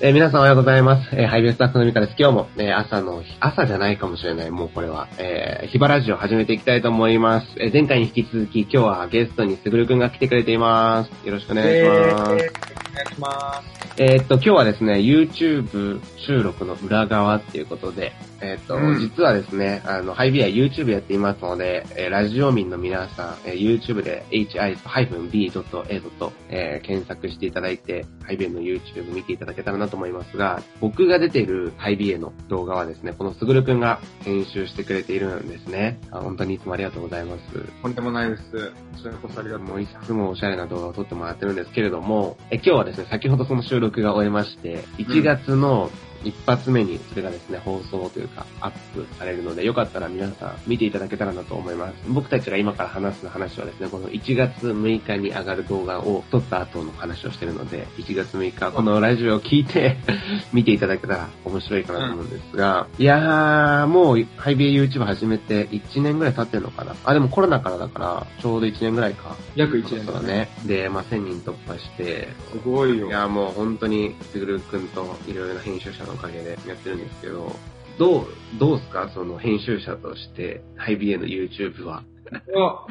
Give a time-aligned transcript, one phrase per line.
[0.00, 1.08] えー皆さんおはようございます。
[1.12, 2.16] えーハイビュースタッフのミカです。
[2.18, 7.46] 今日も、えー朝の、朝じゃないかもしれない、もうこれは、えー、ヒバラジオ始めていきたいと思います。
[7.58, 11.26] えー前回に引き続き、今日はゲストにすぐるくんが来てくれています。
[11.26, 12.00] よろしくお願いします。
[12.00, 13.74] えーお願いします。
[13.96, 18.12] えーっと、今日はですね、YouTube 収録の裏側っていうことで、
[18.44, 24.76] えーっと、うん実はですね、あの、ハイビア YouTube やっていますので、えーラジオ民の皆さん、えー YouTube で hi-b.a.
[26.50, 35.98] えー検索していただいて、ハイビアの YouTube 見ていただけたらなと思いますが、僕が出ているハイビエの動画はですね、このすぐるくんが編集してくれているんですね。
[36.10, 37.42] あ本当にいつもありがとうございます。
[37.82, 38.42] とんでもないです。
[38.42, 39.66] こちらこそありがとう。
[39.66, 45.90] もういつもおしゃれな動画を撮ってもらってるんですけれども、え今日はですね、先ほどその収録が終えまして、1月の
[46.24, 51.94] 一発目にそれがですね、放送というかアップされるので、よかったら皆さん見ていただけたらなと思います。
[52.08, 59.96] 僕たちが今から話す話はですね、この1月6日に上がる動画を撮った後の話をしてるので、1月6日このラジオを聞いて
[60.52, 69.36] 見ていただけたら面白いかなと思うんですが、いやー、もうハイビエ YouTube 始めて1年ぐらい経ってるのかなあ、でもコロナからだから、ちょうど1年ぐらいか。
[69.54, 70.24] 約1年だ。
[70.24, 70.48] ね。
[70.66, 73.08] で、まあ、1000人突破して、すごいよ。
[73.08, 77.52] いや、もう本当に、すぐるくんといろいろな編集者のおかげでやってるんですけど、
[77.98, 78.26] どう、
[78.58, 79.10] どうすか？
[79.14, 82.02] その編集者として、ハイビエの YouTube は。
[82.30, 82.40] いや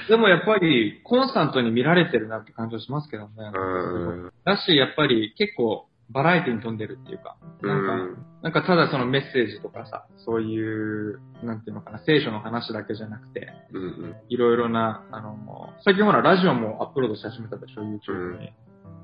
[0.08, 3.32] でもやっぱり、コンスタントに見られてるなって感じはしますけどね。
[3.54, 4.32] うん。
[4.46, 14.16] だし、やっぱり結構、バラエティに富んでるっていうか、なんか、なんかただそのメッセージとかさ、そういう、なんていうのかな、聖書の話だけじゃなくて、うんうん。
[14.30, 18.54] いろいろな、あの、最近ほら、ラジオもアップロードし始めたでしょ、YouTube に。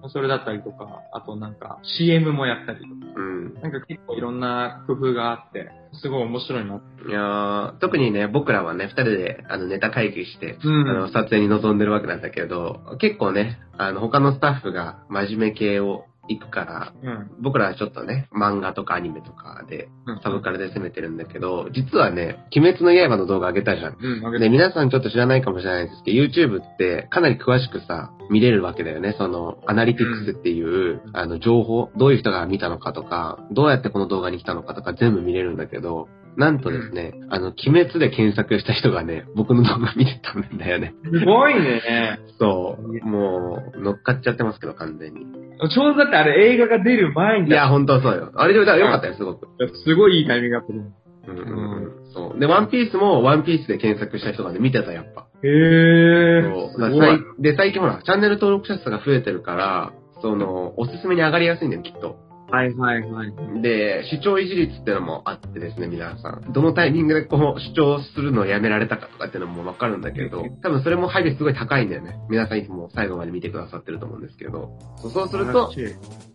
[0.08, 3.54] それだったりとか、あとなんか、CM もやったりとか、うん。
[3.56, 5.70] なんか結構いろんな工夫があって、
[6.02, 7.10] すごい面白いなって。
[7.10, 17.32] いやー特にね、僕らはね、二人で、あの、ネタ会議して、うんあの、撮影に臨んでるわけなんだけど、結構ね、あの、他のスタッフが真面目系を行くから、うん。
[17.42, 20.20] 僕らはちょっとね、漫画とかアニメとかで、うん。
[20.22, 23.98] サブカルで攻めてるんだけど、実はね、鬼滅の刃の動画上げたじゃん。
[24.00, 24.50] うん、で、て。
[24.50, 29.16] 皆さんちょっと知らないかもしれないですけど、YouTube ってかなり詳しくさ、見れるわけだよね。
[29.18, 36.08] その、アナリティクスっていう、あの、情報、どういう人が見たのかとか、どうやってこの動画に来たのかとか全部見れるんだけど、
[36.40, 40.94] なんとですね、あの、鬼滅で検索した人がね、僕の動画見てたんだよね。
[41.04, 42.18] すごいね。
[42.40, 43.06] そう。
[43.06, 45.26] もう、乗っかっちゃってますけど、完全に。
[45.70, 48.32] ちょうどだってあれ映画が出る前にいや、ほんとそうよ。
[48.36, 49.50] あれで、だからよかったよ、すごく。
[49.84, 50.80] すごいいいタイミングだったね。
[51.28, 52.14] うんうんうん。
[52.14, 52.40] そう。
[52.40, 55.28] で、ワンピースもワンピースで検索した人がね、見てた、やっぱ。
[55.44, 56.54] へー。
[56.54, 56.72] そう。
[56.72, 57.42] すごいだからさい。
[57.42, 59.92] で、最近ほら、チャンネル登録者数が増えてるから、
[60.22, 62.29] その、おすすめに上がりやすいんだよ、きっと。
[62.52, 63.62] はいはいはい。
[63.62, 66.52] で、視聴維持率っていうのもあってですね、皆さん。
[66.52, 72.18] どのタイミングでこう、主張するのをやめられたかとかっていうのもわかるんだけど、多分それも配慮すごい高いんだよね。
[72.30, 74.72] 皆さんいつも最後まで見てくださってると思うんですけど。
[74.98, 75.72] そうすると、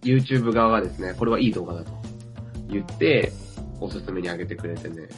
[0.03, 1.91] YouTube 側がですね、これはいい動画だと
[2.69, 3.33] 言って、
[3.81, 5.09] おすすめに上げてくれてね、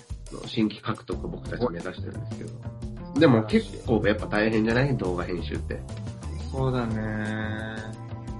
[0.47, 3.21] 新規獲得を僕たち目指してるんですけど。
[3.21, 4.97] でも結構やっぱ大変じゃない？
[4.97, 5.81] 動画編集って。
[6.51, 6.97] そうだね。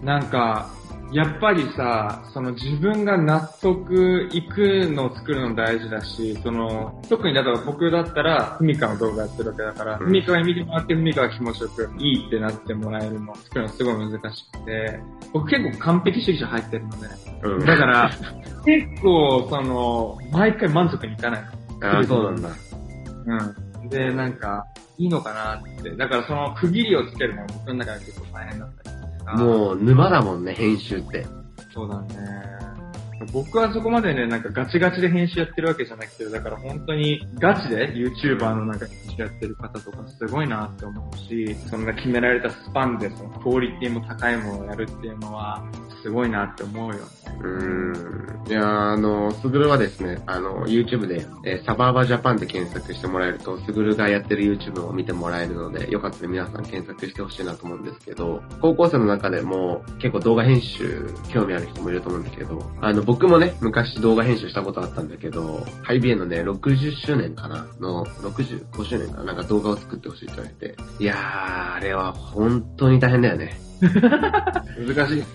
[0.03, 0.69] なんか、
[1.17, 15.01] やっぱりさ、その自分が納得いくのを作るの大事だし、その、特にだから僕だったら、ふみかの動画やってるわけだから、うんふみかに見てもらって、ふみかが気持ちよくいいってなってもらえるのを作るのすごい難しくて、
[15.33, 17.09] 僕結構完璧主義者入ってるので、
[17.45, 18.11] うんだから、
[18.67, 21.45] 結構、その、毎回満足にいかない
[21.81, 22.51] ああ、そうなんだ。
[23.25, 23.55] の。
[23.83, 23.89] うん。
[23.89, 24.67] で、なんか、
[24.99, 25.91] いいのかなって。
[25.97, 28.96] だからその区切りをつけるのが僕の中で結構大変だったり。
[29.35, 31.27] もう沼だもんね、編集って。
[31.73, 32.57] そうだね。
[33.33, 45.65] 僕はそこまでね、なんかガチガチで編集やってるわけじゃなくて、だから本当にガチで YouTuber のなんか編集やってる方とかすごいなって思うし、そんな決められたスパンでそのクオリティも高いものをやるっていうのは
[46.03, 46.99] すごいなって思うよ。
[47.43, 48.27] うん。
[48.49, 73.59] いやあの、すぐるはですね、あの、YouTube で、えーサバーバジャパンで検索してもらえると、すぐるがやってる YouTube を見てもらえるので、よかったら皆さん検索してほしいなと思うんですけど、高校生の中でも結構動画編集興味ある人もいると思うんだけど、あの、僕もね、昔動画編集したことあったんだけど、ハイビエのね、60周年かなの、65周年かななんか動画を作ってほしいって言われて、いやー、あれは本当に大変だよね。
[73.83, 75.27] 難しいね。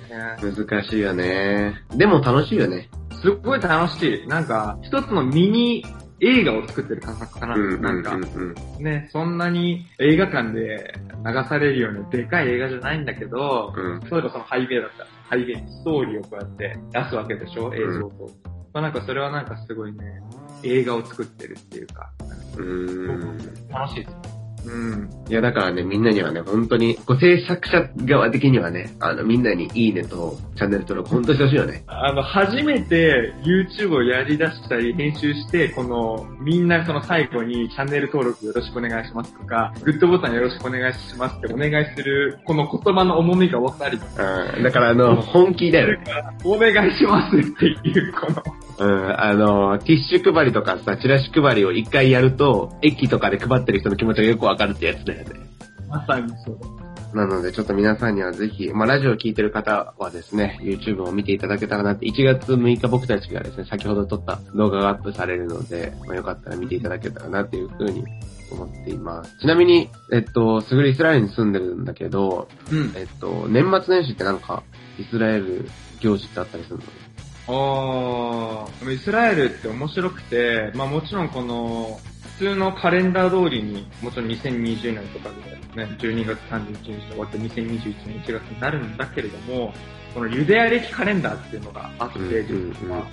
[0.41, 1.75] 難しいよね。
[1.95, 2.89] でも楽しいよね。
[3.21, 4.27] すっごい楽しい。
[4.27, 5.85] なんか、一つのミニ
[6.21, 7.55] 映画を作ってる感覚かな。
[7.55, 10.93] うんなんかう、んうんね、そんなに映画館で
[11.25, 13.99] 流されるようなでかい映画じゃないんだけど、うん。
[13.99, 18.29] 例えばそのハイウェイだったら、ハイウェイにストーリーをこうやって出すわけでしょ映像と。
[18.73, 19.99] まあなんかそれはなんかすごいね、
[20.63, 22.11] 映画を作ってるっていうか、
[22.57, 23.37] うーん。
[23.69, 24.20] 楽しいです。
[24.65, 25.09] うん。
[25.29, 31.83] いや、だからね、みんなにはね、本当に、こう制作者側的にはね、あの、みんなにいいねとチャンネル登録本当にしてほしいよね。
[31.87, 44.63] あの、初めて YouTube をやり出したり、編集して、この、みんなその最後にチャンネル登録よろしくお願いしますとか、グッドボタンよろしくお願いしますってお願いする、この言葉の重みが分かり、うん。
[44.63, 46.03] だから、あの、本気だよね。
[46.43, 48.43] お願いしますっていう、この、
[48.81, 49.21] うん。
[49.21, 55.39] あの、ティッシュ配りとかさ、チラシ配りを一回やると、駅とかで配ってる人の気持ちがよくわかるってやつだよね。
[55.87, 57.15] まさにそう。
[57.15, 68.03] なので、ちょっと皆さんにはぜひ、まあ、ラジオを聞いてる方はですね、YouTube を見ていただけたらなって、1月6日僕たちがですね、先ほど撮った動画がアップされるので、まあ、よかったら見ていただけたらなっていうふうに
[68.51, 69.37] 思っています。
[69.39, 72.93] ちなみに、えっと、すぐるイスラエルに住んでるんだけど、うん。
[72.95, 74.63] えっと、年末年始ってなんか、
[74.97, 75.69] イスラエル
[75.99, 76.83] 行事ってあったりするの？
[77.53, 81.99] あイスラエルって面白くて、まあもちろんこの、
[82.37, 85.29] 普通のカレンダー通りに、もちろん2020年とか
[85.75, 89.73] でね、12月31日で終わって2021年1月になるんだけれども、
[90.13, 93.05] このユダヤ歴カレンダーっていうのがあって、うん実は。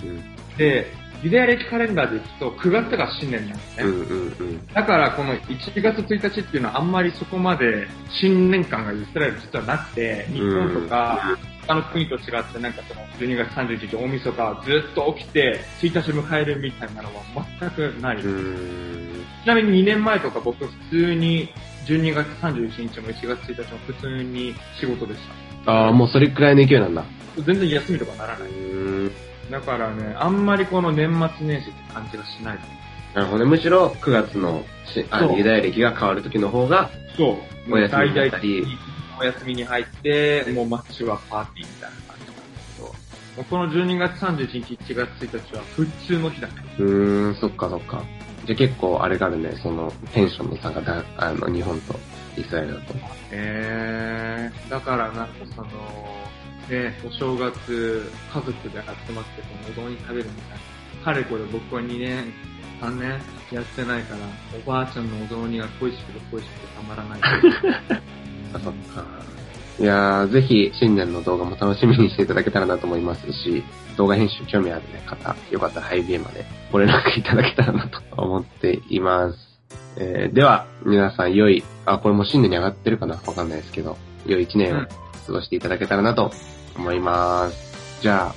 [0.57, 3.83] で、ユダヤ歴カレンダーでいくと9月が新年なんですね。
[3.83, 7.87] うんうんうんだからこの1月1日っていうのはあんまりそこまで
[8.21, 11.37] 新年間がイスラエル実はなくて、日本とか
[11.69, 17.21] 他の国と違ってなんかその12月31日大晦日ずっと起きて1日迎えるみたいなのは
[17.59, 18.17] 全くない。
[18.17, 18.21] う
[19.43, 19.47] ち。
[19.47, 21.47] なみに2年前とか僕普通に
[21.85, 25.19] 12月31日も1月1日も普通に仕事でし
[25.67, 27.03] ああ、もうそれくらいの勢いなんだ。
[27.35, 27.41] た。
[27.43, 28.49] 全然休みとかならうない。
[29.51, 31.07] だからね、あんまりこの年
[31.37, 32.59] 末年始って感じがしない。
[33.13, 33.49] なるほどね。
[33.51, 37.35] むしろ9月のしあのそうユダヤ歴が変わる時の方が、そう。
[37.71, 38.65] お休みだったり
[39.19, 42.93] お休みに入って、もう街はパーティーみたいな感じなんですけど、も
[43.39, 46.53] うこの12月31日、1月1日は普通の日だね。
[46.77, 48.03] うーん、そっかそっか。
[48.45, 51.99] じゃあ結構あれがあるね、そのテンションの差がだ、あの、日本と
[52.37, 52.95] イスラエルだと。
[53.31, 55.67] えー、だからなんかその、
[56.69, 59.47] ね、お正月、家族で集まってこ
[59.81, 60.57] のうどん食べるみたい
[60.99, 61.03] な。
[61.03, 62.33] かれこれ僕は2年、
[62.81, 63.19] 3年
[63.51, 64.19] やってないから、
[64.65, 67.19] おばあちゃんのお雑煮が恋しくて恋しくてたまらない。
[68.53, 69.03] あ、そっか。
[69.79, 73.63] いやー、ぜひ新年の動画も楽しみにしていただけたらなと思いますし、
[73.95, 79.37] 動画編集興味ある、ね、方、よかったらハイビエまでご連絡いただけたらなと思っています。
[79.97, 84.85] えー、では、皆さん良い、あ、これも新年に上がってるかなわかんないですけど、良い一年を
[85.25, 86.31] 過ごしていただけたらなと
[86.75, 88.01] 思います。
[88.01, 88.33] じゃ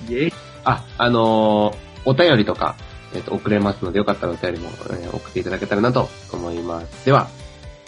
[0.65, 2.75] あ、あ、あのーお便りとか、
[3.15, 7.07] えっ、と、送れますので、よかったらお便りも、えー送っていただけたらなと思います。
[7.07, 7.29] では、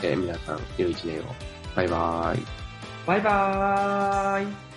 [0.02, 1.53] えー皆さん、良い一年を。
[1.74, 2.46] バイバーイ。
[3.06, 4.73] バイバーイ